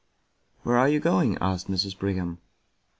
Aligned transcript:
"Where 0.63 0.77
are 0.77 0.89
you 0.89 0.99
going?" 0.99 1.37
asked 1.41 1.69
Mrs. 1.69 1.95
Brigham. 1.95 2.39